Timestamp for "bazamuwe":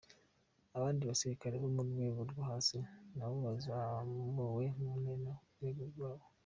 3.45-4.65